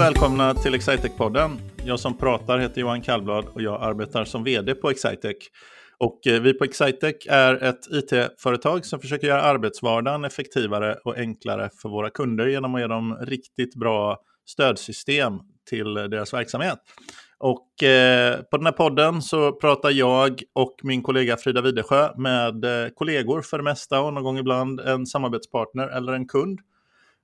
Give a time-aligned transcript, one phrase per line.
[0.00, 1.58] och välkomna till Excitec-podden.
[1.84, 5.36] Jag som pratar heter Johan Kallblad och jag arbetar som vd på Excitec.
[5.98, 11.70] Och eh, vi på Excitec är ett it-företag som försöker göra arbetsvardagen effektivare och enklare
[11.82, 15.32] för våra kunder genom att ge dem riktigt bra stödsystem
[15.70, 16.78] till deras verksamhet.
[17.38, 22.64] Och eh, på den här podden så pratar jag och min kollega Frida Widesjö med
[22.64, 26.60] eh, kollegor för det mesta och någon gång ibland en samarbetspartner eller en kund.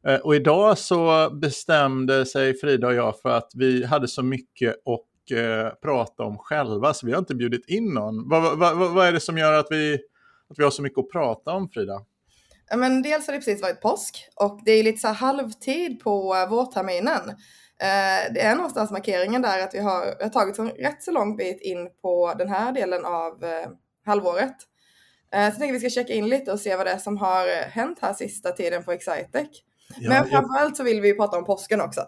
[0.06, 4.70] Eh, och idag så bestämde sig Frida och jag för att vi hade så mycket
[4.70, 8.29] att eh, prata om själva så vi har inte bjudit in någon.
[8.29, 9.95] Vad, vad, vad, är det som gör att vi,
[10.51, 12.02] att vi har så mycket att prata om Frida?
[12.70, 16.01] Ja, men dels har det precis varit påsk och det är lite så här halvtid
[16.01, 17.29] på eh, vårterminen.
[17.80, 21.10] Eh, det är någonstans markeringen där att vi har, vi har tagit en rätt så
[21.10, 23.68] lång bit in på den här delen av eh,
[24.04, 24.57] halvåret.
[25.34, 27.16] Eh, så jag tänker vi ska checka in lite och se vad det är som
[27.16, 29.63] har hänt här sista tiden på Excitec.
[29.96, 30.76] Ja, Men framförallt jag...
[30.76, 32.01] så vill vi prata om påsken också.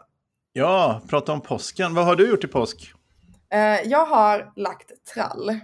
[0.53, 1.95] Ja, prata om påsken.
[1.95, 2.93] Vad har du gjort i påsk?
[3.85, 5.61] Jag har lagt trall.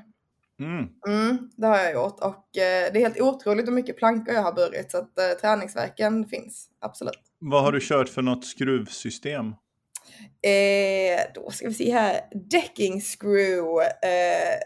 [0.61, 0.89] Mm.
[1.09, 4.43] Mm, det har jag gjort och eh, det är helt otroligt hur mycket plankor jag
[4.43, 7.21] har burit så att eh, träningsverken finns, absolut.
[7.39, 9.47] Vad har du kört för något skruvsystem?
[10.43, 12.21] Eh, då ska vi se här,
[12.51, 14.59] decking screw, eh,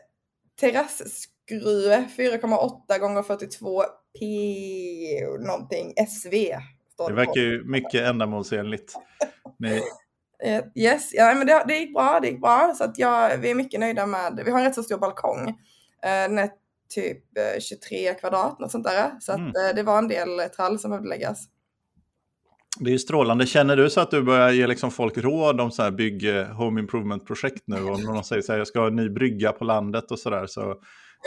[0.61, 3.83] terrassskruv 4,8 gånger 42
[4.19, 4.27] P
[5.41, 6.35] någonting SV.
[7.07, 8.95] Det verkar ju mycket ändamålsenligt.
[9.59, 9.83] Nej.
[10.45, 12.75] Eh, yes, ja, men det, det gick bra, det gick bra.
[12.77, 15.49] Så att jag, vi är mycket nöjda med, vi har en rätt så stor balkong.
[15.49, 15.55] Eh,
[16.03, 16.51] den är
[16.95, 17.25] typ
[17.61, 19.11] 23 eh, kvadrat, något sånt där.
[19.21, 19.53] Så att, mm.
[19.77, 21.49] det var en del trall som behövde läggas.
[22.81, 23.47] Det är strålande.
[23.47, 26.81] Känner du så att du börjar ge liksom folk råd om så här bygg home
[26.81, 27.85] improvement-projekt nu?
[27.85, 30.31] Om någon säger så här, jag ska ha en ny brygga på landet och så
[30.31, 30.75] där, så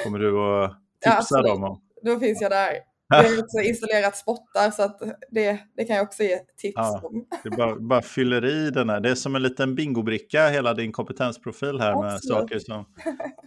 [0.03, 0.71] kommer du att
[1.03, 1.81] tipsa ja, dem om?
[2.03, 2.90] Då finns jag där.
[3.23, 4.99] Vi har också installerat spottar så att
[5.31, 7.25] det, det kan jag också ge tips ja, om.
[7.43, 8.99] Det bara, bara fyller i den här.
[8.99, 12.11] Det är som en liten bingobricka hela din kompetensprofil här Absolut.
[12.11, 12.85] med saker som,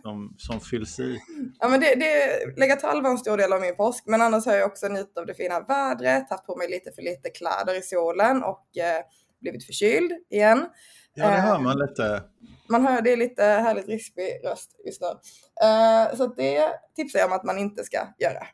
[0.03, 1.19] som, som fylls i.
[1.61, 4.47] Ja men det, det lägga tall var en stor del av min påsk men annars
[4.47, 7.79] har jag också njutit av det fina vädret, haft på mig lite för lite kläder
[7.79, 9.03] i solen och eh,
[9.41, 10.67] blivit förkyld igen.
[11.15, 12.23] Ja det hör man lite.
[12.69, 15.07] Man hör det är lite härligt rispig röst just nu.
[15.07, 18.47] Uh, så det tipsar jag om att man inte ska göra.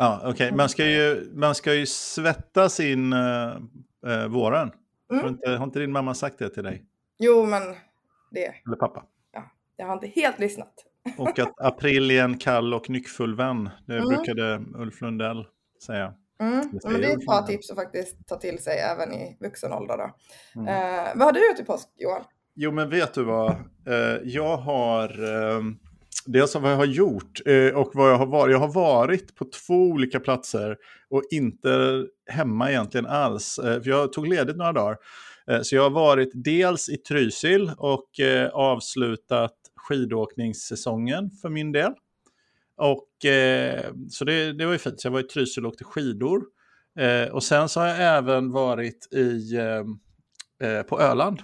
[0.00, 0.30] Ja, okej.
[0.30, 0.52] Okay.
[0.52, 3.56] Man, ska ju, man ska ju svettas in uh,
[4.06, 4.72] uh, våren.
[5.12, 5.22] Mm.
[5.22, 6.84] Har, inte, har inte din mamma sagt det till dig?
[7.18, 7.62] Jo, men
[8.30, 8.54] det...
[8.66, 9.04] Eller pappa?
[9.32, 10.74] Ja, jag har inte helt lyssnat.
[11.18, 13.70] Och att april är en kall och nyckfull vän.
[13.86, 14.08] Det mm.
[14.08, 15.46] brukade Ulf Lundell
[15.86, 16.14] säga.
[16.40, 16.70] Mm.
[16.84, 19.96] Men det är ett bra tips att faktiskt ta till sig även i vuxen ålder.
[19.96, 20.14] Då.
[20.60, 20.68] Mm.
[20.68, 22.22] Uh, vad har du gjort i påsk, Johan?
[22.54, 23.56] Jo, men vet du vad?
[24.22, 25.08] jag har
[26.26, 28.52] Dels av vad jag har gjort eh, och vad jag har varit.
[28.52, 30.76] Jag har varit på två olika platser
[31.08, 33.58] och inte hemma egentligen alls.
[33.58, 34.96] Eh, för jag tog ledigt några dagar.
[35.46, 38.10] Eh, så jag har varit dels i Trysil och
[38.52, 41.92] avslutat skidåkningssäsongen för min del.
[42.76, 43.08] Och,
[44.10, 46.42] så det, det var ju fint, så jag var i Trysil och åkte skidor.
[47.32, 49.58] och sen så har jag även varit i,
[50.88, 51.42] på Öland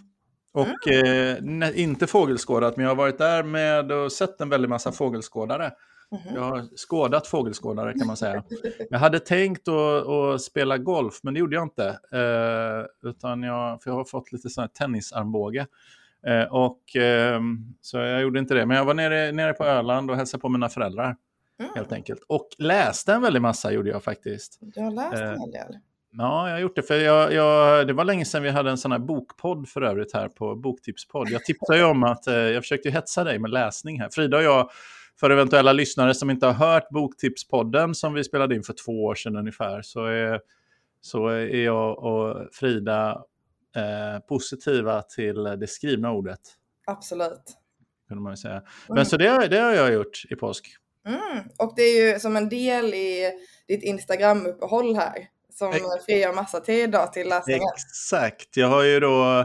[0.56, 1.62] och mm.
[1.62, 5.72] eh, inte fågelskådat, men jag har varit där med och sett en väldig massa fågelskådare.
[6.10, 6.34] Mm.
[6.34, 8.44] Jag har skådat fågelskådare kan man säga.
[8.90, 11.88] Jag hade tänkt att, att spela golf, men det gjorde jag inte.
[12.12, 15.66] Eh, utan jag, för jag har fått lite sån här tennisarmbåge.
[16.26, 17.40] Eh, och, eh,
[17.80, 18.66] så jag gjorde inte det.
[18.66, 21.16] Men jag var nere, nere på Öland och hälsade på mina föräldrar.
[21.60, 21.70] Mm.
[21.74, 22.20] Helt enkelt.
[22.28, 24.58] Och läste en väldig massa gjorde jag faktiskt.
[24.60, 25.78] Du har läst en hel del.
[26.18, 26.82] Ja, jag har gjort det.
[26.82, 30.14] För jag, jag, det var länge sedan vi hade en sån här bokpodd för övrigt
[30.14, 31.28] här på Boktipspodd.
[31.28, 34.08] Jag tipsade ju om att eh, jag försökte hetsa dig med läsning här.
[34.12, 34.70] Frida och jag,
[35.20, 39.14] för eventuella lyssnare som inte har hört Boktipspodden som vi spelade in för två år
[39.14, 40.40] sedan ungefär, så är,
[41.00, 43.24] så är jag och Frida
[43.76, 46.40] eh, positiva till det skrivna ordet.
[46.86, 47.56] Absolut.
[48.08, 48.62] Kunde man säga.
[48.88, 49.04] Men mm.
[49.04, 50.76] så det, det har jag gjort i påsk.
[51.06, 51.44] Mm.
[51.58, 53.32] Och det är ju som en del i
[53.68, 55.72] ditt Instagram-uppehåll här som
[56.06, 57.62] frigör massa tid då till läsningen.
[57.76, 59.44] Exakt, jag har ju då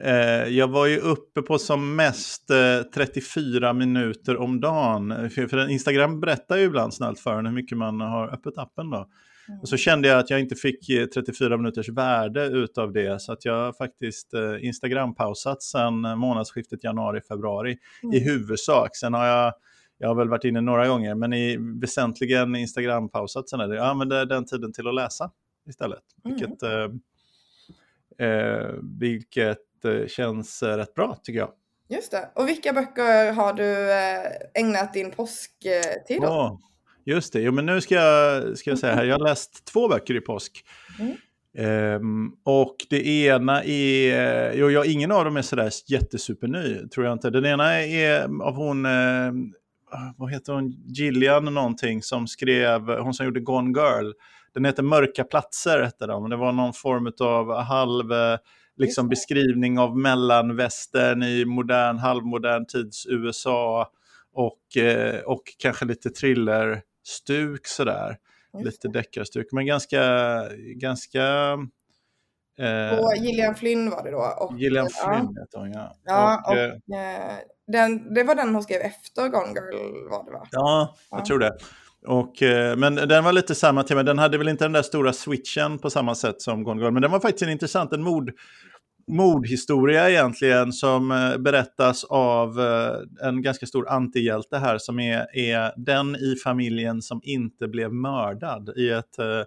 [0.00, 5.30] eh, jag var ju uppe på som mest eh, 34 minuter om dagen.
[5.30, 9.08] För, Instagram berättar ju ibland snällt för en hur mycket man har öppet appen då.
[9.48, 9.60] Mm.
[9.60, 13.22] Och så kände jag att jag inte fick 34 eh, minuters värde utav det.
[13.22, 18.14] Så att jag har faktiskt eh, Instagram-pausat sedan månadsskiftet januari-februari mm.
[18.14, 18.96] i huvudsak.
[18.96, 19.52] Sen har jag
[19.98, 23.86] jag har väl varit inne några gånger, men i väsentligen Instagram-pausat sen är det, jag
[23.86, 25.30] använder den tiden till att läsa
[25.66, 26.02] istället.
[26.24, 26.36] Mm.
[26.36, 26.88] Vilket, eh,
[28.28, 31.52] eh, vilket eh, känns rätt bra tycker jag.
[31.88, 32.30] Just det.
[32.34, 36.22] Och vilka böcker har du eh, ägnat din påsktid åt?
[36.22, 36.60] Ja,
[37.04, 37.40] just det.
[37.40, 40.20] Jo, men nu ska jag, ska jag säga här, jag har läst två böcker i
[40.20, 40.64] påsk.
[40.98, 41.16] Mm.
[41.58, 47.12] Um, och det ena är, jo, ja, ingen av dem är sådär jättesuperny, tror jag
[47.12, 47.30] inte.
[47.30, 49.32] Den ena är av hon, uh,
[50.16, 54.12] vad heter hon, Gillian någonting som skrev, hon som gjorde Gone Girl.
[54.56, 56.30] Den heter Mörka platser, hette den.
[56.30, 58.38] Det var någon form av halv
[58.76, 63.90] liksom, beskrivning av mellanvästern i modern, halvmodern tids USA
[64.32, 68.16] och, eh, och kanske lite thrillerstuk sådär.
[68.64, 70.00] Lite deckarstuk, men ganska...
[70.74, 71.24] ganska
[72.58, 74.36] eh, och Gillian Flynn var det då.
[74.40, 75.42] Och, Gillian Flynn ja.
[75.42, 75.96] heter hon, ja.
[76.04, 80.24] ja och, och eh, eh, den, det var den hon skrev efter Gone Girl var
[80.24, 80.46] det va?
[80.50, 81.24] Ja, jag ja.
[81.24, 81.56] tror det.
[82.06, 85.12] Och, eh, men den var lite samma tema, den hade väl inte den där stora
[85.12, 88.32] switchen på samma sätt som Gone Girl, men den var faktiskt en intressant, en mord,
[89.06, 95.72] mordhistoria egentligen som eh, berättas av eh, en ganska stor antihjälte här som är, är
[95.76, 99.42] den i familjen som inte blev mördad i ett eh,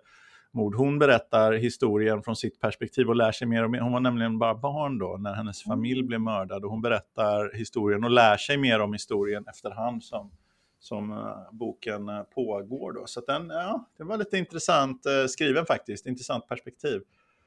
[0.53, 0.75] mord.
[0.75, 3.79] Hon berättar historien från sitt perspektiv och lär sig mer och mer.
[3.79, 8.03] Hon var nämligen bara barn då när hennes familj blev mördad och hon berättar historien
[8.03, 10.31] och lär sig mer om historien efterhand som,
[10.79, 12.93] som boken pågår.
[12.93, 13.05] Då.
[13.05, 17.01] Så den, ja, det var lite intressant skriven faktiskt, intressant perspektiv.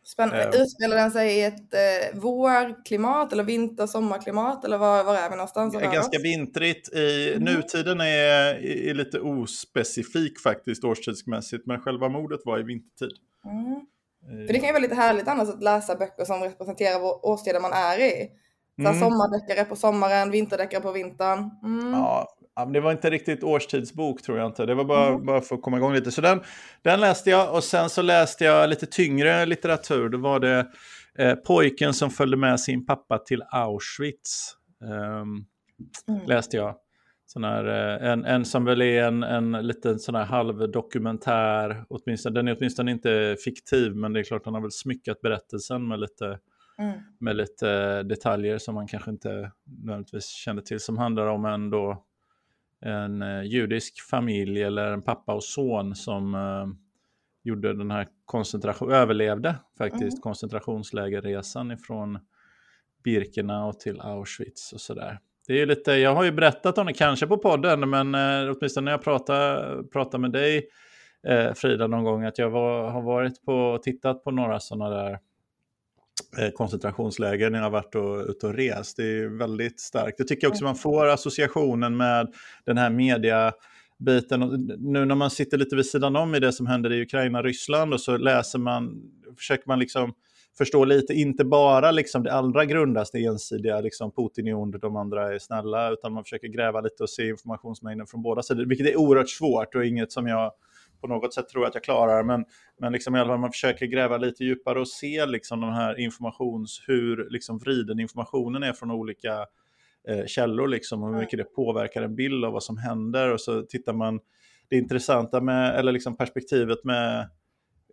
[0.05, 0.43] Spännande.
[0.43, 0.63] Eh.
[0.63, 5.37] Utspelar den sig i ett eh, vårklimat eller vinter sommarklimat eller var, var är vi
[5.37, 5.75] någonstans?
[5.75, 6.93] Det är ganska vintrigt.
[6.93, 7.45] I, mm.
[7.45, 8.55] Nutiden är,
[8.89, 13.19] är lite ospecifik faktiskt årstidsmässigt men själva mordet var i vintertid.
[13.45, 13.73] Mm.
[13.73, 14.47] Eh.
[14.47, 17.73] För det kan ju vara lite härligt annars att läsa böcker som representerar årstiden man
[17.73, 18.31] är i.
[18.79, 19.01] mm.
[19.01, 21.51] Sommardeckare på sommaren, vinterdeckare på vintern.
[21.63, 21.93] Mm.
[21.93, 24.67] Ja, Ja, det var inte riktigt årstidsbok tror jag inte.
[24.67, 25.27] Det var bara, mm.
[25.27, 26.11] bara för att komma igång lite.
[26.11, 26.41] Så den,
[26.83, 30.09] den läste jag och sen så läste jag lite tyngre litteratur.
[30.09, 30.67] Då var det
[31.19, 34.57] eh, Pojken som följde med sin pappa till Auschwitz.
[34.81, 35.47] Um,
[36.09, 36.27] mm.
[36.27, 36.77] Läste jag.
[37.27, 41.85] Sån här, eh, en, en som väl är en, en liten sån här halvdokumentär.
[41.89, 45.89] Åtminstone, den är åtminstone inte fiktiv men det är klart han har väl smyckat berättelsen
[45.89, 46.39] med lite
[46.79, 47.01] Mm.
[47.21, 52.05] med lite detaljer som man kanske inte nödvändigtvis kände till, som handlar om en då
[52.83, 56.67] en eh, judisk familj eller en pappa och son som eh,
[57.43, 58.07] gjorde den här
[58.91, 60.21] överlevde faktiskt mm.
[60.21, 62.19] koncentrationslägerresan ifrån
[63.05, 65.19] Birkenau till Auschwitz och sådär.
[65.47, 68.85] Det är lite, jag har ju berättat om det kanske på podden, men eh, åtminstone
[68.85, 70.69] när jag pratar, pratar med dig
[71.27, 74.91] eh, Frida någon gång, att jag var, har varit på och tittat på några sådana
[74.91, 75.19] där
[76.55, 78.97] koncentrationsläger när jag har varit och, ute och rest.
[78.97, 80.15] Det är väldigt starkt.
[80.19, 82.35] Jag tycker också man får associationen med
[82.67, 83.53] den här media
[83.99, 84.41] biten.
[84.79, 87.95] Nu när man sitter lite vid sidan om i det som händer i Ukraina, Ryssland
[87.95, 89.03] och så läser man,
[89.37, 90.13] försöker man liksom
[90.59, 95.35] förstå lite, inte bara liksom det allra grundaste ensidiga, liksom Putin är ond, de andra
[95.35, 98.97] är snälla, utan man försöker gräva lite och se informationsmängden från båda sidor, vilket är
[98.97, 100.53] oerhört svårt och inget som jag
[101.03, 102.23] på något sätt tror att jag klarar.
[102.23, 102.45] Men,
[102.81, 105.99] men liksom i alla fall man försöker gräva lite djupare och se liksom de här
[106.01, 109.47] informations, hur liksom vriden informationen är från olika
[110.09, 113.33] eh, källor liksom, och hur mycket det påverkar en bild av vad som händer.
[113.33, 114.21] Och så tittar man,
[114.69, 117.29] det intressanta med, eller liksom perspektivet med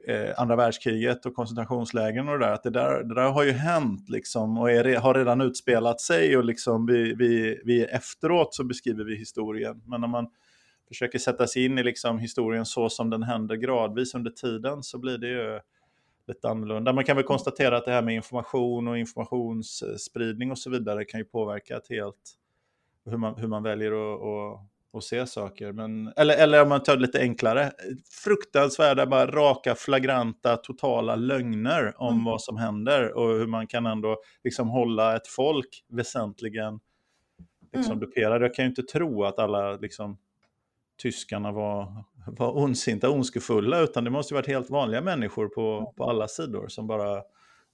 [0.08, 3.52] eh, andra världskriget och koncentrationslägren och det där, att det där, det där har ju
[3.52, 8.64] hänt liksom och är, har redan utspelat sig och liksom vi, vi, vi efteråt så
[8.64, 9.82] beskriver vi historien.
[9.86, 10.28] Men när man
[10.90, 14.98] försöker sätta sig in i liksom historien så som den händer gradvis under tiden så
[14.98, 15.60] blir det ju
[16.28, 16.94] lite annorlunda.
[16.94, 21.20] Man kan väl konstatera att det här med information och informationsspridning och så vidare kan
[21.20, 22.40] ju påverka ett helt
[23.06, 24.66] hur man, hur man väljer att, att,
[24.98, 25.72] att se saker.
[25.72, 27.72] Men, eller, eller om man tar det lite enklare,
[28.24, 32.26] fruktansvärda, bara raka, flagranta, totala lögner om mm.
[32.26, 36.80] vad som händer och hur man kan ändå liksom hålla ett folk väsentligen
[37.74, 38.00] liksom, mm.
[38.00, 38.46] duperade.
[38.46, 40.18] Jag kan ju inte tro att alla liksom,
[41.00, 46.28] tyskarna var, var ondsinta, ondskefulla, utan det måste varit helt vanliga människor på, på alla
[46.28, 47.24] sidor som bara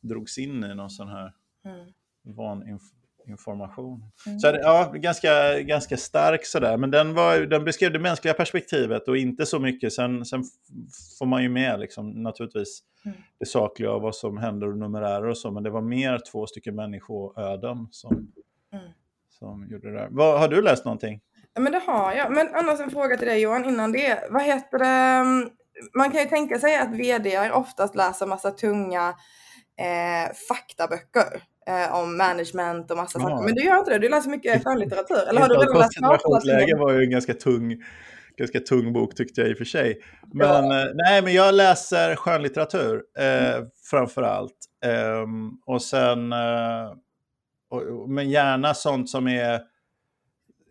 [0.01, 1.33] drogs in i någon sån här
[1.65, 1.87] mm.
[2.23, 4.11] vaninformation.
[4.27, 4.39] Mm.
[4.39, 9.17] Så ja, ganska, ganska stark sådär, men den, var, den beskrev det mänskliga perspektivet och
[9.17, 9.93] inte så mycket.
[9.93, 10.43] Sen, sen
[11.19, 13.17] får man ju med liksom, naturligtvis mm.
[13.39, 16.47] det sakliga av vad som händer och numerärer och så, men det var mer två
[16.47, 18.33] stycken människoöden som,
[18.73, 18.89] mm.
[19.29, 20.07] som gjorde det där.
[20.11, 21.21] Vad, har du läst någonting?
[21.59, 22.31] Men det har jag.
[22.31, 24.19] Men annars en fråga till dig Johan innan det.
[24.29, 25.49] Vad heter det?
[25.97, 29.15] Man kan ju tänka sig att vd oftast läser massa tunga
[29.79, 33.29] eh, faktaböcker eh, om management och massa ja.
[33.29, 33.45] saker.
[33.45, 35.29] Men du gör inte det, du läser mycket skönlitteratur.
[35.29, 37.83] Eller har du redan läst Koncentrationsläge var ju en ganska tung,
[38.37, 40.01] ganska tung bok tyckte jag i och för sig.
[40.33, 40.81] Men, ja.
[40.81, 43.67] eh, nej, men jag läser skönlitteratur eh, mm.
[43.89, 44.57] framför allt.
[44.85, 46.91] Ehm, och sen, eh,
[47.69, 49.61] och, men gärna sånt som är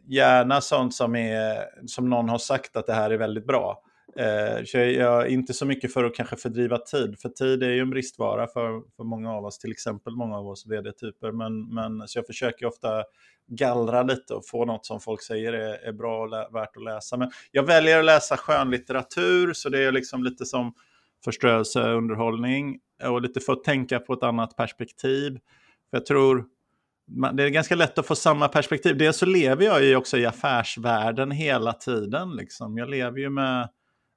[0.08, 3.82] gärna sånt som, är, som någon har sagt att det här är väldigt bra.
[4.16, 7.70] Eh, så jag är inte så mycket för att kanske fördriva tid, för tid är
[7.70, 11.32] ju en bristvara för, för många av oss, till exempel många av oss vd-typer.
[11.32, 13.04] Men, men, så jag försöker ofta
[13.46, 16.84] gallra lite och få något som folk säger är, är bra och lä värt att
[16.84, 17.16] läsa.
[17.16, 20.74] Men jag väljer att läsa skönlitteratur, så det är liksom lite som
[21.24, 25.32] förströelseunderhållning och lite för att tänka på ett annat perspektiv.
[25.90, 26.44] För jag tror
[27.06, 28.96] det är ganska lätt att få samma perspektiv.
[28.96, 32.36] Dels så lever jag ju också i affärsvärlden hela tiden.
[32.36, 32.78] Liksom.
[32.78, 33.68] Jag lever ju med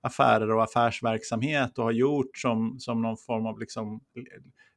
[0.01, 3.59] affärer och affärsverksamhet och har gjort som, som någon form av...
[3.59, 3.99] Liksom,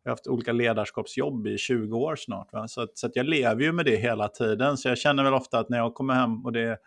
[0.03, 2.53] jag har haft olika ledarskapsjobb i 20 år snart.
[2.53, 2.69] Va?
[2.69, 4.77] Så, att, så att jag lever ju med det hela tiden.
[4.77, 6.79] Så jag känner väl ofta att när jag kommer hem och det,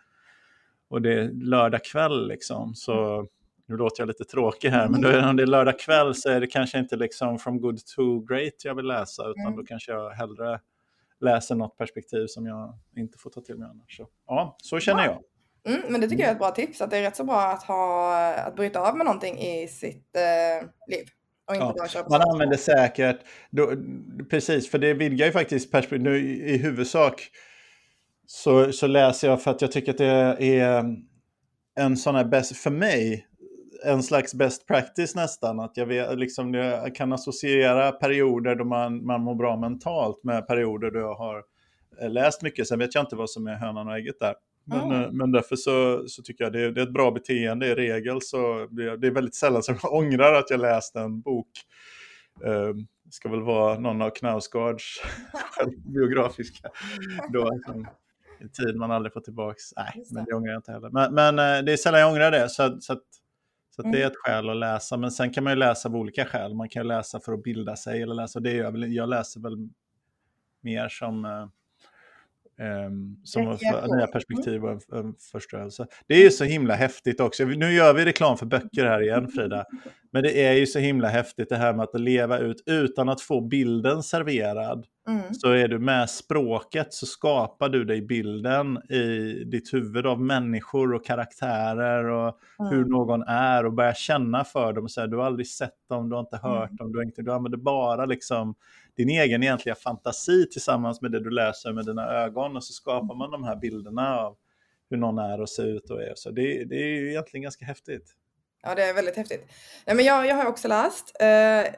[0.88, 3.26] och det är lördag kväll, liksom, så
[3.66, 6.40] nu låter jag lite tråkig här, men då, om det är lördag kväll så är
[6.40, 9.56] det kanske inte liksom from good to great jag vill läsa, utan mm.
[9.56, 10.60] då kanske jag hellre
[11.20, 13.96] läser något perspektiv som jag inte får ta till mig annars.
[13.96, 15.20] Så, ja, så känner jag.
[15.68, 17.40] Mm, men det tycker jag är ett bra tips, att det är rätt så bra
[17.40, 21.06] att, ha, att bryta av med någonting i sitt eh, liv.
[21.46, 23.72] Och inte ja, man använder säkert, då,
[24.30, 26.02] precis, för det vidgar ju faktiskt perspektiv.
[26.02, 27.30] Nu i huvudsak
[28.26, 30.06] så, så läser jag för att jag tycker att det
[30.58, 30.96] är
[31.80, 33.26] en sån här bäst, för mig,
[33.84, 35.60] en slags best practice nästan.
[35.60, 40.46] Att jag, vet, liksom, jag kan associera perioder då man, man mår bra mentalt med
[40.46, 41.42] perioder då jag har
[42.00, 42.68] eh, läst mycket.
[42.68, 44.34] Sen vet jag inte vad som är hönan och ägget där.
[44.64, 45.16] Men, mm.
[45.16, 47.66] men därför så, så tycker jag det är, det är ett bra beteende.
[47.66, 51.20] I regel så det, det är väldigt sällan som jag ångrar att jag läst en
[51.20, 51.48] bok.
[52.46, 52.74] Uh,
[53.04, 55.02] det ska väl vara någon av Knausgårds
[55.94, 56.68] biografiska.
[57.32, 57.86] Då, som,
[58.40, 59.58] tid man aldrig får tillbaka.
[59.76, 60.90] Nej, men det ångrar jag inte heller.
[60.90, 62.48] Men, men det är sällan jag ångrar det.
[62.48, 63.02] Så, så att,
[63.76, 64.06] så det är mm.
[64.06, 66.54] ett skäl att läsa, men sen kan man ju läsa av olika skäl.
[66.54, 69.40] Man kan ju läsa för att bilda sig, eller läsa, det jag, väl, jag läser
[69.40, 69.68] väl
[70.60, 71.46] mer som, eh,
[72.58, 75.86] Um, som för, nya perspektiv och en, en förstörelse.
[76.06, 77.44] Det är ju så himla häftigt också.
[77.44, 79.64] Nu gör vi reklam för böcker här igen Frida.
[80.12, 83.20] Men det är ju så himla häftigt det här med att leva ut utan att
[83.20, 84.86] få bilden serverad.
[85.08, 85.34] Mm.
[85.34, 90.94] Så är du med språket så skapar du dig bilden i ditt huvud av människor
[90.94, 92.72] och karaktärer och mm.
[92.72, 94.84] hur någon är och börjar känna för dem.
[94.84, 96.76] Och här, du har aldrig sett dem, du har inte hört mm.
[96.76, 98.54] dem, du, har inte, du använder bara liksom
[98.96, 103.14] din egen egentliga fantasi tillsammans med det du läser med dina ögon och så skapar
[103.14, 104.36] man de här bilderna av
[104.90, 106.12] hur någon är och ser ut och är.
[106.16, 108.14] Så det, det är ju egentligen ganska häftigt.
[108.62, 109.44] Ja, det är väldigt häftigt.
[109.86, 111.74] Nej, men jag, jag har också läst, eh,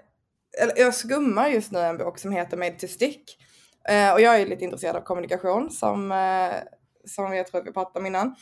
[0.77, 3.39] jag skummar just nu en bok som heter Made to Stick.
[3.89, 6.55] Eh, och jag är lite intresserad av kommunikation som, eh,
[7.05, 8.35] som jag tror att vi pratade om innan.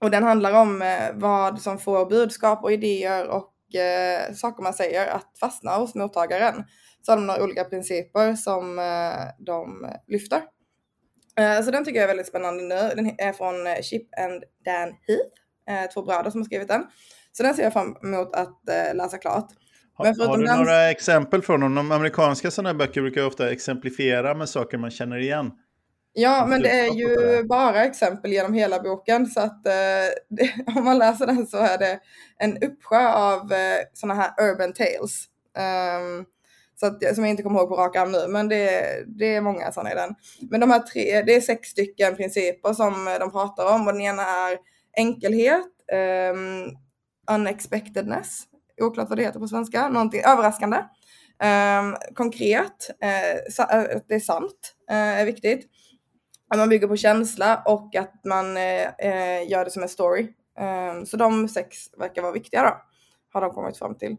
[0.00, 4.74] Och den handlar om eh, vad som får budskap och idéer och eh, saker man
[4.74, 6.64] säger att fastna hos mottagaren
[7.02, 10.42] så har de några olika principer som eh, de lyfter.
[11.40, 12.92] Eh, så den tycker jag är väldigt spännande nu.
[12.94, 16.84] Den är från eh, Chip and Dan Heath, två bröder som har skrivit den.
[17.32, 18.60] Så den ser jag fram emot att
[18.94, 19.48] läsa klart.
[19.94, 20.56] Har, har du den...
[20.56, 21.74] några exempel från dem?
[21.74, 25.52] De amerikanska sådana här böcker brukar ofta exemplifiera med saker man känner igen.
[26.12, 29.72] Ja, men det är ju bara exempel genom hela boken så att eh,
[30.28, 32.00] det, om man läser den så är det
[32.38, 35.26] en uppsjö av eh, sådana här urban tales.
[35.58, 36.24] Um,
[36.80, 39.40] så att, som jag inte kommer ihåg på rak arm nu, men det, det är
[39.40, 40.14] många sådana i den.
[40.50, 44.02] Men de här tre, det är sex stycken principer som de pratar om och den
[44.02, 44.58] ena är
[44.96, 45.66] enkelhet,
[46.32, 46.76] um,
[47.30, 48.42] unexpectedness,
[48.80, 50.76] oklart vad det heter på svenska, någonting överraskande.
[51.42, 55.66] Um, konkret, uh, det är sant, uh, är viktigt.
[56.50, 60.28] Att man bygger på känsla och att man uh, gör det som en story.
[60.60, 62.82] Um, så de sex verkar vara viktiga då,
[63.32, 64.16] har de kommit fram till.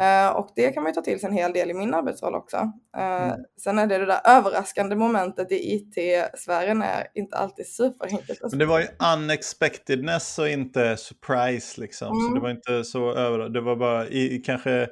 [0.00, 2.34] Uh, och det kan man ju ta till sig en hel del i min arbetsroll
[2.34, 2.56] också.
[2.96, 3.38] Uh, mm.
[3.60, 8.40] Sen är det det där överraskande momentet i IT-sfären är inte alltid superenkelt.
[8.50, 8.86] Men det var ju
[9.16, 12.08] unexpectedness och inte surprise liksom.
[12.08, 12.28] Mm.
[12.28, 13.48] Så det var inte så över...
[13.48, 14.88] Det var bara i, kanske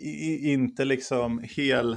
[0.00, 1.96] i, inte liksom hel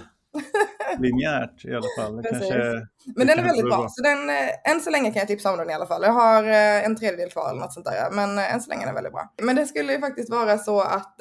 [1.00, 2.24] linjärt i alla fall.
[2.24, 3.88] Kanske, men den är väldigt bra.
[3.90, 6.04] Så den, äh, än så länge kan jag tipsa om den i alla fall.
[6.04, 8.12] Jag har äh, en tredjedel kvar eller något sånt där.
[8.12, 9.34] Men äh, än så länge är den väldigt bra.
[9.42, 11.16] Men det skulle ju faktiskt vara så att,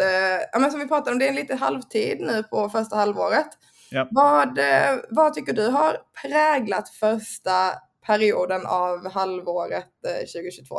[0.52, 3.48] ja men som vi pratade om, det är en lite halvtid nu på första halvåret.
[3.90, 4.08] Ja.
[4.10, 4.58] Vad,
[5.10, 7.72] vad tycker du har präglat första
[8.06, 9.86] perioden av halvåret
[10.34, 10.76] 2022?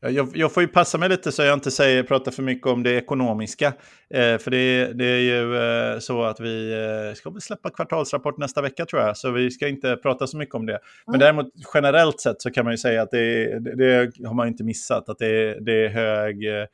[0.00, 2.82] Jag, jag, får ju passa mig lite så jag inte säger, pratar för mycket om
[2.82, 3.66] det ekonomiska.
[4.10, 8.38] Eh, för det, det, är ju eh, så att vi eh, ska väl släppa kvartalsrapport
[8.38, 10.78] nästa vecka tror jag, så vi ska inte prata så mycket om det.
[11.06, 11.20] Men mm.
[11.20, 14.64] däremot generellt sett så kan man ju säga att det, det, det har man inte
[14.64, 16.66] missat, att det, är hög eh,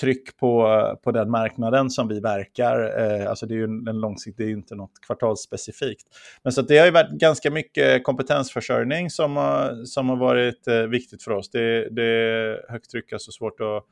[0.00, 3.00] tryck på, på den marknaden som vi verkar.
[3.00, 6.06] Eh, alltså det är ju en långsiktig, det är inte något kvartalsspecifikt.
[6.42, 10.82] Men så det har ju varit ganska mycket kompetensförsörjning som har, som har varit eh,
[10.82, 11.50] viktigt för oss.
[11.50, 13.84] Det, det är högt tryck, alltså svårt att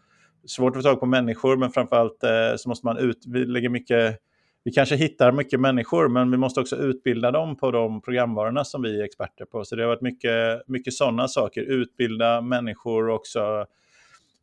[0.47, 3.69] svårt att få tag på människor, men framförallt eh, så måste man ut, vi lägger
[3.69, 4.19] mycket
[4.65, 8.83] vi kanske hittar mycket människor, men vi måste också utbilda dem på de programvarorna som
[8.83, 9.65] vi är experter på.
[9.65, 11.63] Så det har varit mycket, mycket sådana saker.
[11.63, 13.67] Utbilda människor och också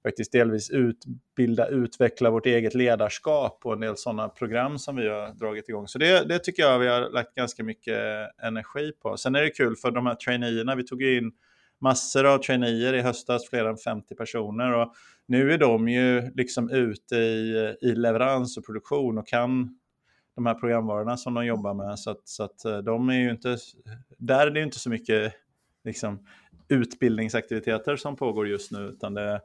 [0.05, 5.33] faktiskt delvis utbilda, utveckla vårt eget ledarskap och en del sådana program som vi har
[5.33, 5.87] dragit igång.
[5.87, 7.97] Så det, det tycker jag vi har lagt ganska mycket
[8.43, 9.17] energi på.
[9.17, 11.31] Sen är det kul för de här traineerna, vi tog in
[11.81, 14.73] massor av traineer i höstas, fler än 50 personer.
[14.73, 14.93] Och
[15.27, 19.79] nu är de ju liksom ute i, i leverans och produktion och kan
[20.35, 21.99] de här programvarorna som de jobbar med.
[21.99, 23.57] Så att, så att eh, de är ju inte,
[24.17, 25.33] där är det inte så mycket
[25.83, 26.27] liksom,
[26.67, 29.41] utbildningsaktiviteter som pågår just nu, utan det,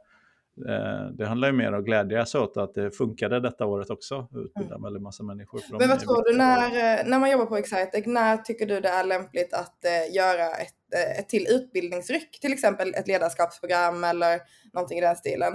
[1.17, 4.75] det handlar ju mer om att glädjas åt att det funkade detta året också, utbilda
[4.75, 4.83] mm.
[4.83, 5.61] väldigt massa människor.
[5.79, 8.89] Men vad tror du, när, eh, när man jobbar på Excitec, när tycker du det
[8.89, 14.39] är lämpligt att göra ett, ett till utbildningsryck, till exempel ett ledarskapsprogram eller
[14.73, 15.53] någonting i den stilen?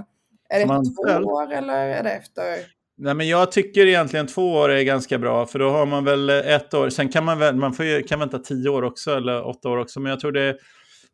[0.48, 2.76] Är det efter två år eller är det efter?
[2.98, 6.30] Nej, men jag tycker egentligen två år är ganska bra, för då har man väl
[6.30, 6.90] ett år.
[6.90, 10.00] Sen kan man, väl, man får, kan vänta tio år också, eller åtta år också.
[10.00, 10.56] Men jag tror det,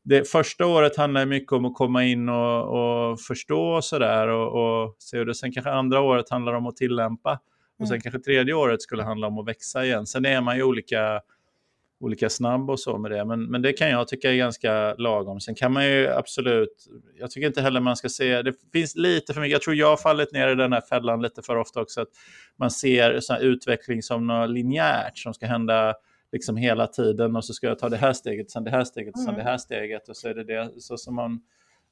[0.04, 4.28] det första året handlar mycket om att komma in och, och förstå och sådär.
[4.28, 7.40] Och, och se hur det, sen kanske andra året handlar om att tillämpa.
[7.78, 8.00] Och sen mm.
[8.00, 10.06] kanske tredje året skulle handla om att växa igen.
[10.06, 11.20] Sen är man ju olika
[12.02, 13.24] olika snabb och så med det.
[13.24, 15.40] Men, men det kan jag tycka är ganska lagom.
[15.40, 16.86] Sen kan man ju absolut,
[17.18, 19.88] jag tycker inte heller man ska se, det finns lite för mycket, jag tror jag
[19.88, 22.08] har fallit ner i den här fällan lite för ofta också, att
[22.58, 25.94] man ser sån utveckling som något linjärt som ska hända
[26.32, 29.18] liksom hela tiden och så ska jag ta det här steget, sen det här steget,
[29.18, 29.36] sen mm.
[29.36, 31.40] det här steget och så är det det så som man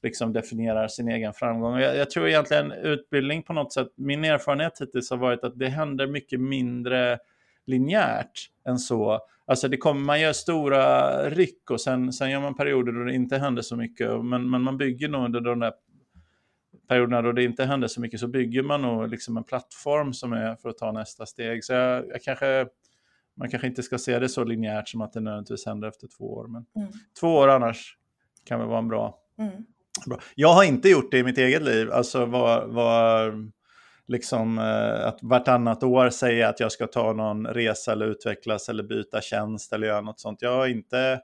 [0.02, 1.78] liksom definierar sin egen framgång.
[1.78, 5.68] Jag, jag, tror egentligen utbildning på något sätt, min erfarenhet hittills har varit att det
[5.68, 7.18] händer mycket mindre
[7.66, 9.20] linjärt än så.
[9.46, 13.14] Alltså det kommer, man gör stora ryck och sen, sen gör man perioder då det
[13.14, 14.24] inte händer så mycket.
[14.24, 15.72] Men, men man bygger nog under de där
[16.88, 20.32] perioderna då det inte händer så mycket så bygger man nog liksom en plattform som
[20.32, 21.64] är för att ta nästa steg.
[21.64, 22.66] Så jag, jag kanske,
[23.40, 26.34] man kanske inte ska se det så linjärt som att det nödvändigtvis händer efter två
[26.34, 26.46] år.
[26.46, 26.92] Men mm.
[27.20, 27.96] två år annars
[28.44, 29.52] kan väl vara en bra, mm.
[30.06, 30.20] bra.
[30.34, 31.92] Jag har inte gjort det i mitt eget liv.
[31.92, 33.32] Alltså vad, vad
[34.06, 38.82] liksom eh, att vartannat år säga att jag ska ta någon resa eller utvecklas eller
[38.82, 40.42] byta tjänst eller göra något sånt.
[40.42, 41.20] Jag har inte,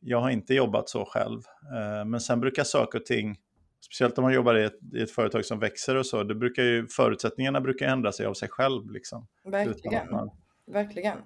[0.00, 1.40] jag har inte jobbat så själv.
[1.74, 3.36] Eh, men sen brukar saker och ting,
[3.80, 6.62] speciellt om man jobbar i ett, i ett företag som växer och så, det brukar
[6.62, 8.90] ju, förutsättningarna brukar ändra sig av sig själv.
[8.90, 10.10] Liksom, Verkligen.
[10.10, 10.30] Man...
[10.72, 11.18] Verkligen.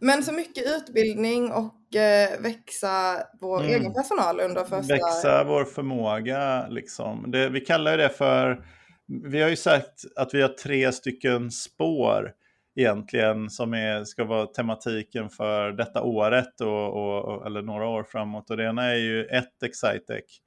[0.00, 3.74] Men så mycket utbildning och eh, växa vår mm.
[3.74, 4.94] egen personal under första...
[4.94, 7.30] Växa vår förmåga, liksom.
[7.30, 8.64] Det, vi kallar ju det för
[9.08, 12.32] vi har ju sagt att vi har tre stycken spår
[12.76, 18.50] egentligen som är, ska vara tematiken för detta året och, och, eller några år framåt.
[18.50, 20.40] Och det ena är ju ett Excitec.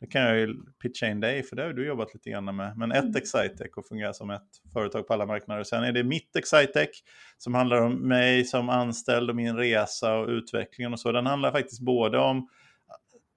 [0.00, 2.78] Det kan jag ju pitcha in dig för det har du jobbat lite grann med.
[2.78, 3.16] Men ett mm.
[3.16, 5.64] Excitec och fungera som ett företag på alla marknader.
[5.64, 6.88] Sen är det mitt Excitec
[7.38, 11.12] som handlar om mig som anställd och min resa och utvecklingen och så.
[11.12, 12.48] Den handlar faktiskt både om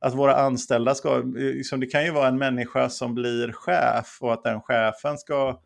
[0.02, 4.34] att våra anställda ska, liksom, det kan ju vara en människa som blir chef och
[4.34, 5.62] att den chefen ska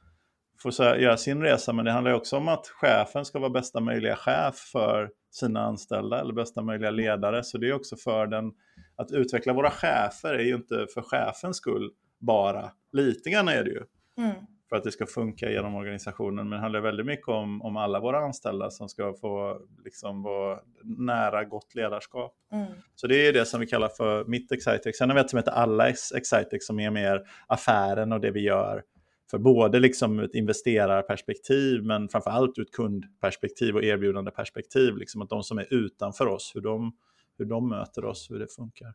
[0.61, 4.15] få göra sin resa, men det handlar också om att chefen ska vara bästa möjliga
[4.15, 7.43] chef för sina anställda eller bästa möjliga ledare.
[7.43, 8.51] Så det är också för den,
[8.95, 13.69] att utveckla våra chefer är ju inte för chefens skull bara, lite grann är det
[13.69, 13.83] ju.
[14.17, 14.35] Mm
[14.69, 16.49] för att det ska funka genom organisationen.
[16.49, 20.59] Men det handlar väldigt mycket om, om alla våra anställda som ska få liksom, vara
[20.83, 22.33] nära gott ledarskap.
[22.51, 22.67] Mm.
[22.95, 24.97] Så det är det som vi kallar för mitt Excitex.
[24.97, 28.41] Sen har vi ett som heter Allas Excitex som är mer affären och det vi
[28.41, 28.83] gör.
[29.31, 34.97] För både liksom ett investerarperspektiv men framförallt ur ett kundperspektiv och erbjudande perspektiv.
[34.97, 36.91] Liksom att de som är utanför oss, hur de,
[37.37, 38.93] hur de möter oss, hur det funkar.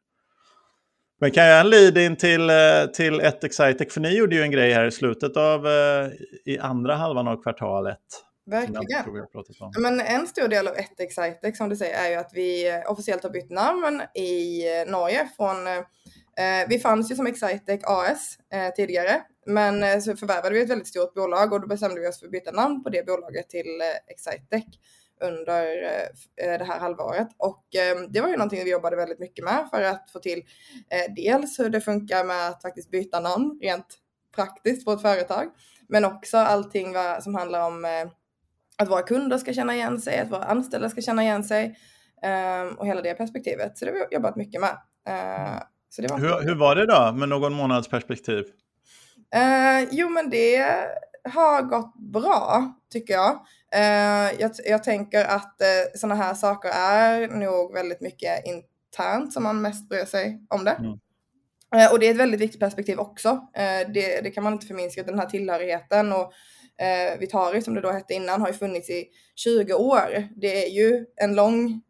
[1.20, 3.92] Men kan jag en lead-in till, eh, till ett Excitec?
[3.94, 6.10] För ni gjorde ju en grej här i slutet av, eh,
[6.44, 7.98] i andra halvan av kvartalet.
[8.46, 8.84] Verkligen.
[9.78, 12.90] Men en stor del av ett Excitec som du säger är ju att vi eh,
[12.92, 15.66] officiellt har bytt namn i Norge från
[16.40, 20.88] eh, vi fanns ju som Excitec AS eh, tidigare, men så förvärvade vi ett väldigt
[20.88, 23.80] stort bolag och då bestämde vi oss för att byta namn på det bolaget till
[23.80, 24.64] eh, Excitec
[25.20, 25.82] under
[26.36, 27.28] eh, det här halvåret.
[27.36, 30.38] Och eh, det var ju någonting vi jobbade väldigt mycket med för att få till
[30.90, 33.86] eh, dels hur det funkar med att faktiskt byta namn rent
[34.34, 35.46] praktiskt på ett företag.
[35.88, 38.06] Men också allting som handlar om
[38.78, 41.76] att våra kunder ska känna igen sig, att våra anställda ska känna igen sig
[42.76, 43.78] och hela det perspektivet.
[43.78, 44.76] Så det har vi jobbat mycket med.
[45.88, 48.44] Så det var hur, hur var det då med någon månads perspektiv?
[49.90, 50.74] jo men det
[51.24, 53.40] har gått bra tycker jag.
[53.76, 59.42] Uh, jag, jag, tänker att eh, sådana här saker är nog väldigt mycket internt som
[59.42, 60.70] man mest bryr sig om det.
[60.70, 60.98] Mm.
[61.76, 63.28] Eh, och det är ett väldigt viktigt perspektiv också.
[63.28, 66.32] Eh, det, det kan man inte förminska, den här tillhörigheten och
[66.84, 70.28] eh, Vitari som det då hette innan har ju funnits i 20 år.
[70.36, 71.82] Det är ju en lång,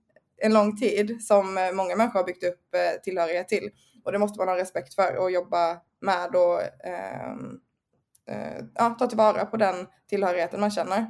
[0.43, 3.71] en lång tid som många människor har byggt upp tillhörighet till.
[4.05, 9.47] Och det måste man ha respekt för och jobba med och eh, ja, ta tillvara
[9.47, 11.07] på den tillhörigheten man känner.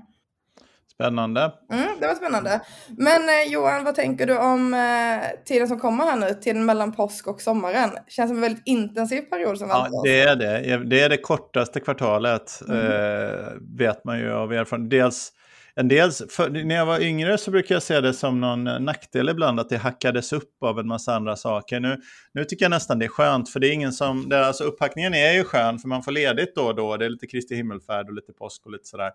[1.00, 1.52] Spännande.
[1.72, 2.60] Mm, det var spännande.
[2.98, 6.92] Men eh, Johan, vad tänker du om eh, tiden som kommer här nu, tiden mellan
[6.92, 7.90] påsk och sommaren?
[8.08, 10.84] Känns som en väldigt intensiv period som väntar Ja, det är det.
[10.84, 12.86] Det är det kortaste kvartalet, mm.
[12.86, 13.46] eh,
[13.78, 14.90] vet man ju av erfarenhet.
[14.90, 15.32] Dels,
[15.74, 19.28] en del, för, när jag var yngre så brukade jag se det som någon nackdel
[19.28, 21.80] ibland att det hackades upp av en massa andra saker.
[21.80, 22.00] Nu,
[22.32, 24.28] nu tycker jag nästan det är skönt, för det är ingen som...
[24.28, 26.96] Det, alltså upphackningen är ju skön, för man får ledigt då och då.
[26.96, 29.10] Det är lite Kristi himmelfärd och lite påsk och lite sådär.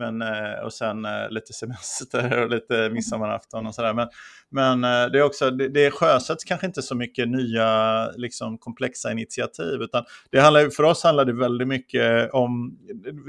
[0.00, 3.94] Men, eh, och sen eh, lite semester och lite midsommarafton och sådär.
[3.94, 4.08] Men,
[4.50, 9.12] men eh, det, är också, det, det sjösätts kanske inte så mycket nya liksom, komplexa
[9.12, 9.82] initiativ.
[9.82, 12.78] Utan det handlar, för oss handlar det väldigt mycket om,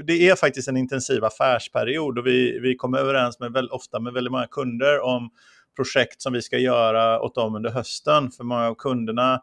[0.06, 4.12] det är faktiskt en intensiv affärsperiod och vi, vi kommer överens med, väl, ofta med
[4.12, 5.30] väldigt många kunder om
[5.76, 8.30] projekt som vi ska göra åt dem under hösten.
[8.30, 9.42] För många av kunderna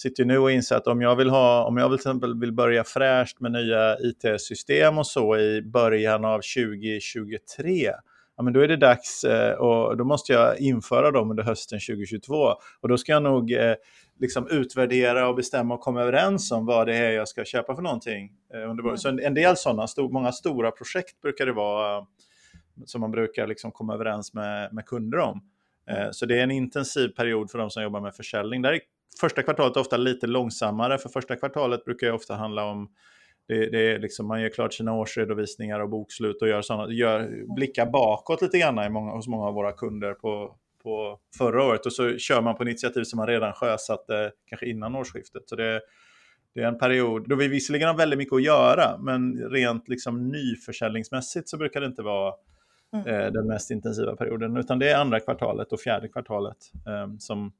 [0.00, 2.84] sitter nu och inser att om jag vill ha, om jag till exempel vill börja
[2.84, 7.92] fräscht med nya IT-system och så i början av 2023,
[8.36, 11.80] ja, men då är det dags eh, och då måste jag införa dem under hösten
[11.80, 12.34] 2022.
[12.80, 13.74] Och då ska jag nog eh,
[14.20, 17.82] liksom utvärdera och bestämma och komma överens om vad det är jag ska köpa för
[17.82, 18.32] någonting.
[18.54, 22.06] Eh, under, så en, del sådana, många stora projekt brukar det vara
[22.84, 25.40] som man brukar liksom komma överens med, med kunder om.
[26.12, 28.62] Så det är en intensiv period för de som jobbar med försäljning.
[28.62, 28.80] Där är
[29.20, 32.88] första kvartalet är ofta lite långsammare, för första kvartalet brukar ju ofta handla om
[33.48, 37.44] det, det är liksom, man gör klart sina årsredovisningar och bokslut och gör såna, gör,
[37.54, 41.86] blickar bakåt lite grann i många, hos många av våra kunder på, på förra året.
[41.86, 45.42] Och så kör man på initiativ som man redan sjösatte kanske innan årsskiftet.
[45.46, 45.80] Så det,
[46.54, 50.28] det är en period då vi visserligen har väldigt mycket att göra, men rent liksom
[50.28, 52.34] nyförsäljningsmässigt så brukar det inte vara
[52.94, 53.06] mm.
[53.06, 57.52] eh, den mest intensiva perioden, utan det är andra kvartalet och fjärde kvartalet eh, som,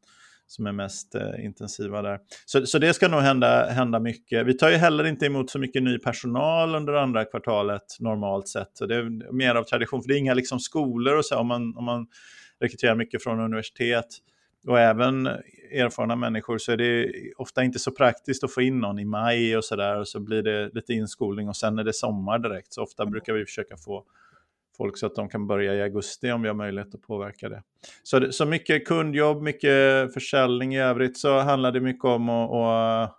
[0.50, 2.18] som är mest eh, intensiva där.
[2.46, 4.46] Så, så det ska nog hända, hända mycket.
[4.46, 8.70] Vi tar ju heller inte emot så mycket ny personal under andra kvartalet normalt sett.
[8.72, 11.46] Så det är mer av tradition, för det är inga liksom, skolor och så, om
[11.46, 12.06] man, om man
[12.60, 14.06] rekryterar mycket från universitet
[14.66, 15.26] och även
[15.72, 19.56] erfarna människor så är det ofta inte så praktiskt att få in någon i maj
[19.56, 22.72] och så där och så blir det lite inskolning och sen är det sommar direkt.
[22.72, 24.04] Så ofta brukar vi försöka få
[24.80, 27.62] folk så att de kan börja i augusti om vi har möjlighet att påverka det.
[28.02, 32.72] Så, så mycket kundjobb, mycket försäljning i övrigt så handlar det mycket om att och
[32.72, 33.10] eh,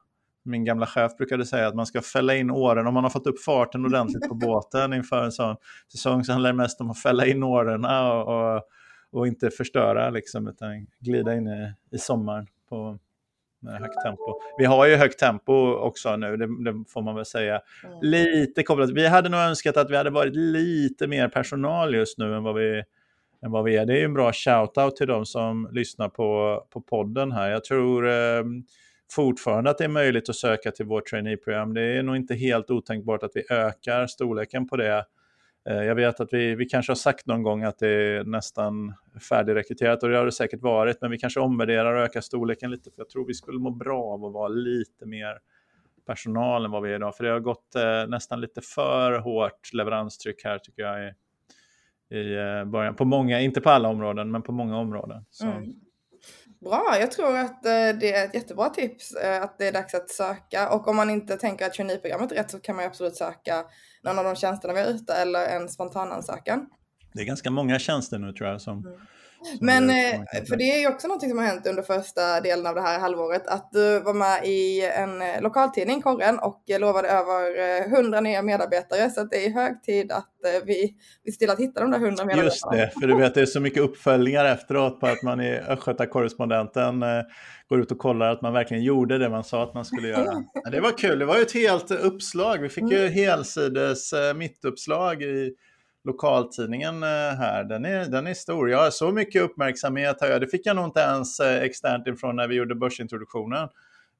[0.43, 2.87] min gamla chef brukade säga att man ska fälla in åren.
[2.87, 5.55] Om man har fått upp farten ordentligt på båten inför en sån
[5.91, 8.61] säsong så handlar det mest om att fälla in åren och, och,
[9.11, 12.99] och, inte förstöra liksom, utan glida in i, i sommaren på,
[13.61, 14.39] med högt tempo.
[14.57, 17.61] Vi har ju högt tempo också nu, det, det får man väl säga.
[17.83, 17.97] Mm.
[18.01, 18.89] Lite kopplat.
[18.89, 22.55] Vi hade nog önskat att vi hade varit lite mer personal just nu än vad
[22.55, 22.83] vi,
[23.45, 23.85] än vad vi är.
[23.85, 27.51] Det är ju en bra shout-out till de som lyssnar på, på podden här.
[27.51, 28.43] Jag tror eh,
[29.11, 31.73] fortfarande att det är möjligt att söka till vårt traineeprogram.
[31.73, 35.05] Det är nog inte helt otänkbart att vi ökar storleken på det
[35.69, 38.93] Eh, jag vet att vi, vi kanske har sagt någon gång att det är nästan
[39.29, 42.91] färdigrekryterat och det har det säkert varit, men vi kanske omvärderar och ökar storleken lite,
[42.91, 45.37] för jag tror vi skulle må bra av att vara lite mer
[46.05, 49.73] personal än vad vi är idag, för det har gått eh, nästan lite för hårt
[49.73, 51.13] leveranstryck här tycker jag i,
[52.15, 52.95] i eh, början.
[52.95, 55.25] På många, inte på alla områden, men på många områden.
[55.43, 55.63] Mm.
[56.61, 59.93] Bra, jag tror att eh, det är ett jättebra tips eh, att det är dags
[59.93, 63.15] att söka och om man inte tänker att traineeprogrammet är rätt så kan man absolut
[63.15, 63.65] söka
[64.03, 66.65] någon av de tjänsterna vi har ute eller en spontanansökan.
[67.13, 68.99] Det är ganska många tjänster nu tror jag som mm.
[69.59, 72.75] Men eh, för det är ju också något som har hänt under första delen av
[72.75, 77.81] det här halvåret att du var med i en eh, lokaltidning, Korren, och lovade över
[77.97, 80.27] 100 eh, nya medarbetare så att det är hög tid att
[80.65, 82.43] vi, vi ser till att hitta de där 100 medarbetarna.
[82.43, 85.59] Just det, för du vet det är så mycket uppföljningar efteråt på att man i
[85.67, 87.03] Östgöta-korrespondenten
[87.69, 90.43] går ut och kollar att man verkligen gjorde det man sa att man skulle göra.
[90.53, 92.57] Ja, det var kul, det var ju ett helt uppslag.
[92.57, 93.13] Vi fick ju mm.
[93.13, 95.55] helsides mittuppslag i
[96.03, 98.69] lokaltidningen eh, här, den är, den är stor.
[98.69, 100.39] Jag har så mycket uppmärksamhet, här.
[100.39, 103.69] det fick jag nog inte ens eh, externt ifrån när vi gjorde börsintroduktionen.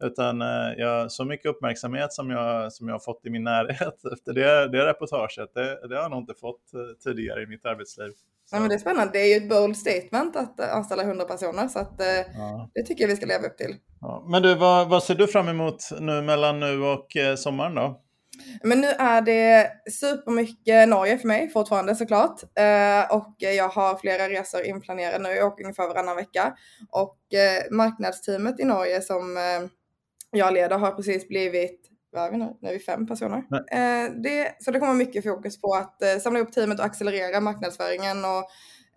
[0.03, 4.05] Utan eh, jag, så mycket uppmärksamhet som jag, som jag har fått i min närhet
[4.13, 6.61] efter det, det reportaget, det, det har jag nog inte fått
[7.03, 8.11] tidigare i mitt arbetsliv.
[8.51, 9.13] Ja, men det är spännande.
[9.13, 11.93] Det är ju ett bold statement att anställa 100 personer, så att,
[12.33, 12.69] ja.
[12.73, 13.75] det tycker jag vi ska leva upp till.
[14.01, 14.25] Ja.
[14.27, 18.01] Men du, vad, vad ser du fram emot nu mellan nu och sommaren då?
[18.63, 22.43] Men nu är det supermycket Norge för mig fortfarande såklart.
[22.43, 25.29] Eh, och jag har flera resor inplanerade nu.
[25.29, 26.53] Jag åker ungefär varannan vecka.
[26.89, 29.69] Och eh, marknadsteamet i Norge som, eh,
[30.31, 32.57] jag leder har precis blivit vad är vi nu?
[32.61, 33.37] Nu är vi fem personer.
[33.71, 37.39] Eh, det, så det kommer mycket fokus på att eh, samla upp teamet och accelerera
[37.39, 38.49] marknadsföringen och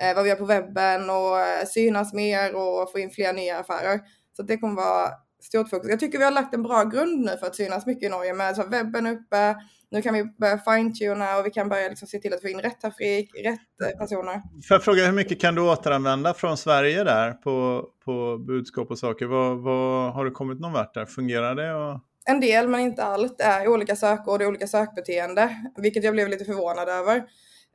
[0.04, 3.58] eh, vad vi gör på webben och eh, synas mer och få in fler nya
[3.58, 4.00] affärer.
[4.36, 5.08] Så det kommer vara
[5.44, 5.90] stort fokus.
[5.90, 8.34] Jag tycker vi har lagt en bra grund nu för att synas mycket i Norge
[8.34, 9.56] med så webben uppe.
[9.90, 12.60] Nu kan vi börja fine-tuna och vi kan börja liksom se till att få in
[12.60, 14.42] rätt trafik, rätt eh, personer.
[14.68, 18.98] Får jag fråga hur mycket kan du återanvända från Sverige där på, på budskap och
[18.98, 19.26] saker?
[19.26, 21.06] Vad, vad, har det kommit någon vart där?
[21.06, 21.74] Fungerar det?
[21.74, 22.00] Och...
[22.26, 26.44] En del, men inte allt, är olika sökord och olika sökbeteende, vilket jag blev lite
[26.44, 27.24] förvånad över.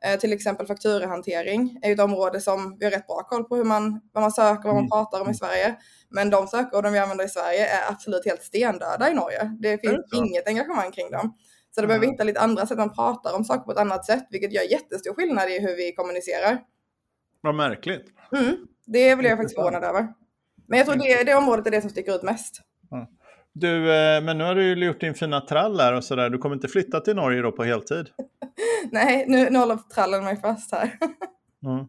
[0.04, 3.64] Eh, till exempel fakturahantering är ett område som vi har rätt bra koll på hur
[3.64, 4.90] man, vad man söker, vad man mm.
[4.90, 5.76] pratar om i Sverige.
[6.08, 9.56] Men de sökorden vi använder i Sverige är absolut helt stendöda i Norge.
[9.60, 11.34] Det finns det inget engagemang kring dem.
[11.74, 14.26] Så det behöver hitta lite andra sätt, man pratar om saker på ett annat sätt,
[14.30, 16.58] vilket gör jättestor skillnad i hur vi kommunicerar.
[17.40, 18.06] Vad märkligt.
[18.36, 20.08] Mm, det blev jag faktiskt förvånad över.
[20.68, 22.60] Men jag tror det, det området är det som sticker ut mest.
[23.54, 26.30] Du, eh, men nu har du ju gjort din fina trall här och sådär.
[26.30, 28.08] Du kommer inte flytta till Norge då på heltid?
[28.92, 30.90] Nej, nu, nu håller trallen mig fast här.
[31.66, 31.86] Mm.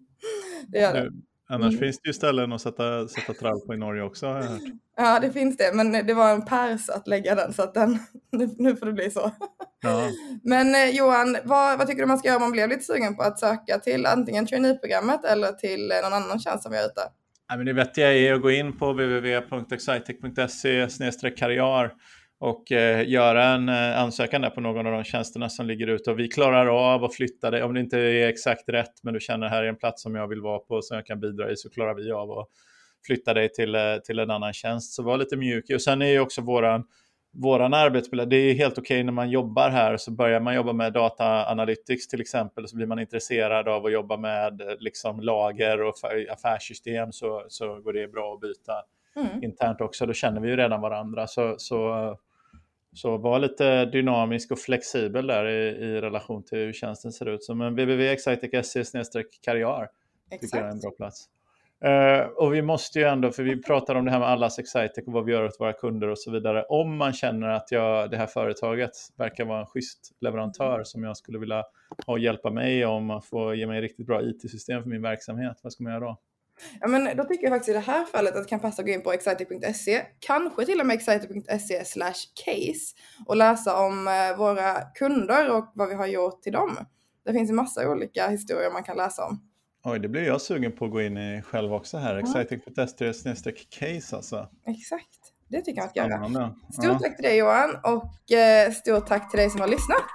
[0.67, 1.12] Det gör det.
[1.50, 1.80] Annars mm.
[1.80, 4.62] finns det ju ställen att sätta, sätta trall på i Norge också har jag hört.
[4.97, 8.00] Ja, det finns det, men det var en pärs att lägga den så att den,
[8.32, 9.32] nu, nu får det bli så.
[9.82, 10.10] Ja.
[10.43, 13.15] Men eh, Johan, vad, vad, tycker du man ska göra om man blev lite sugen
[13.15, 17.02] på att söka till antingen traineeprogrammet eller till någon annan tjänst som vi har ute?
[17.52, 21.92] Ja, men det vettiga är att gå in på www.excitec.se karriär
[22.40, 26.12] och eh, göra en eh, ansökan där på någon av de tjänsterna som ligger ute.
[26.12, 29.20] Och vi klarar av att flytta det, om det inte är exakt rätt, men du
[29.20, 31.58] känner här är en plats som jag vill vara på som jag kan bidra i,
[31.58, 32.48] så klarar vi av att
[33.06, 34.94] flytta dig till, eh, till en annan tjänst.
[34.94, 35.66] Så var lite mjuk.
[35.74, 36.84] Och sen är ju också våran
[37.32, 40.74] våran arbetsbild, det är helt okej okay när man jobbar här, så börjar man jobba
[40.74, 45.82] med data analytics till exempel, så blir man intresserad av att jobba med liksom, lager
[45.82, 45.94] och
[46.30, 48.74] affärssystem, så, så går det bra att byta
[49.15, 49.44] mm.
[49.44, 50.06] internt också.
[50.06, 51.28] Då känner vi ju redan varandra.
[51.28, 52.17] Så, så,
[52.94, 57.44] så var lite dynamisk och flexibel där i, i relation till hur tjänsten ser ut.
[57.44, 59.88] Så men www.excitec.se karriär
[60.32, 61.30] tycker jag är en bra plats.
[61.86, 65.08] Uh, och vi måste ju ändå, för vi pratar om det här med allas Excitec
[65.08, 66.63] och vad vi gör åt våra kunder och så vidare.
[66.63, 71.17] Om man känner att jag, det här företaget verkar vara en schysst leverantör som jag
[71.17, 71.63] skulle vilja
[72.06, 75.60] ha och hjälpa mig om att få ge mig riktigt bra IT-system för min verksamhet,
[75.63, 76.17] vad ska man göra då?
[76.80, 78.86] Ja, men då tycker jag faktiskt i det här fallet att det kan passa att
[78.86, 84.38] gå in på excitec.se, kanske till och med excitec.se slash case och läsa om eh,
[84.38, 86.78] våra kunder och vad vi har gjort till dem.
[87.26, 89.51] Det finns en massa olika historier man kan läsa om.
[89.84, 92.13] Oj, det blir jag sugen på att gå in i själv också här.
[92.13, 92.20] Ja.
[92.20, 94.48] Exciting.se case alltså.
[94.67, 96.56] Exakt, det tycker jag att göra.
[96.72, 97.00] Stort ja.
[97.00, 100.06] tack till dig Johan och eh, stort tack till dig som har lyssnat.